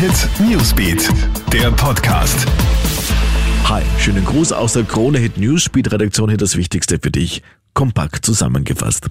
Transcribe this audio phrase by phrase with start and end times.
[0.00, 1.10] Hit Newsbeat,
[1.52, 2.46] der Podcast.
[3.64, 7.42] Hi, schönen Gruß aus der Krone Hit Newsbeat Redaktion hier das Wichtigste für dich
[7.80, 9.06] kompakt zusammengefasst.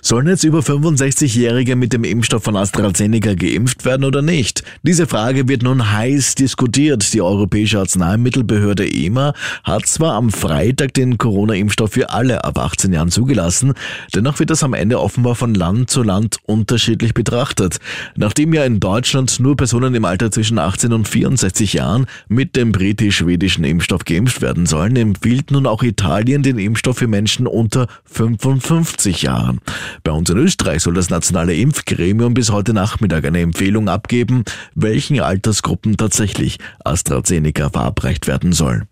[0.00, 4.64] Sollen jetzt über 65-Jährige mit dem Impfstoff von AstraZeneca geimpft werden oder nicht?
[4.82, 7.12] Diese Frage wird nun heiß diskutiert.
[7.12, 13.12] Die Europäische Arzneimittelbehörde EMA hat zwar am Freitag den Corona-Impfstoff für alle ab 18 Jahren
[13.12, 13.74] zugelassen,
[14.12, 17.78] dennoch wird das am Ende offenbar von Land zu Land unterschiedlich betrachtet.
[18.16, 22.72] Nachdem ja in Deutschland nur Personen im Alter zwischen 18 und 64 Jahren mit dem
[22.72, 29.22] britisch-schwedischen Impfstoff geimpft werden sollen, empfiehlt nun auch Italien den Impfstoff für Menschen unter 55
[29.22, 29.60] Jahren.
[30.02, 35.20] Bei uns in Österreich soll das nationale Impfgremium bis heute Nachmittag eine Empfehlung abgeben, welchen
[35.20, 38.89] Altersgruppen tatsächlich AstraZeneca verabreicht werden soll.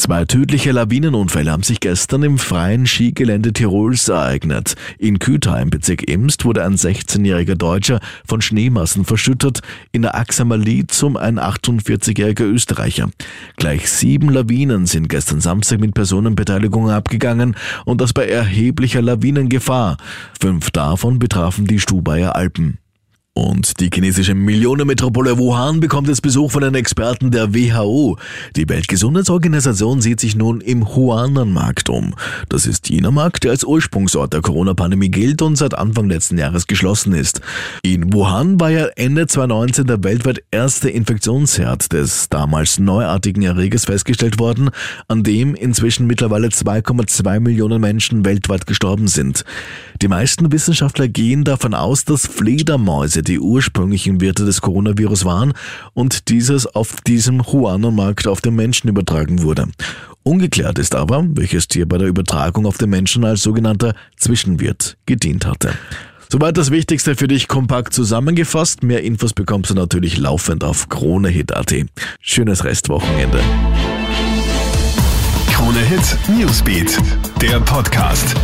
[0.00, 4.74] Zwei tödliche Lawinenunfälle haben sich gestern im freien Skigelände Tirols ereignet.
[4.98, 9.60] In Küta im Bezirk Imst wurde ein 16-jähriger Deutscher von Schneemassen verschüttet,
[9.92, 13.10] in der Axamalie zum ein 48-jähriger Österreicher.
[13.58, 17.54] Gleich sieben Lawinen sind gestern Samstag mit Personenbeteiligung abgegangen
[17.84, 19.98] und das bei erheblicher Lawinengefahr.
[20.40, 22.78] Fünf davon betrafen die Stubaier Alpen.
[23.40, 28.18] Und die chinesische Millionenmetropole Wuhan bekommt jetzt Besuch von den Experten der WHO.
[28.54, 32.14] Die Weltgesundheitsorganisation sieht sich nun im Huanan-Markt um.
[32.50, 36.66] Das ist jener Markt, der als Ursprungsort der Corona-Pandemie gilt und seit Anfang letzten Jahres
[36.66, 37.40] geschlossen ist.
[37.82, 44.38] In Wuhan war ja Ende 2019 der weltweit erste Infektionsherd des damals neuartigen Erregers festgestellt
[44.38, 44.68] worden,
[45.08, 49.46] an dem inzwischen mittlerweile 2,2 Millionen Menschen weltweit gestorben sind.
[50.02, 55.54] Die meisten Wissenschaftler gehen davon aus, dass Fledermäuse die ursprünglichen Werte des Coronavirus waren
[55.94, 59.68] und dieses auf diesem Huaner-Markt auf den Menschen übertragen wurde.
[60.22, 65.46] Ungeklärt ist aber, welches Tier bei der Übertragung auf den Menschen als sogenannter Zwischenwirt gedient
[65.46, 65.72] hatte.
[66.28, 68.82] Soweit das Wichtigste für dich kompakt zusammengefasst.
[68.82, 71.74] Mehr Infos bekommst du natürlich laufend auf KroneHit.at.
[72.20, 73.40] Schönes Restwochenende.
[75.50, 76.98] Krone Hit Newsbeat,
[77.40, 78.36] der Podcast.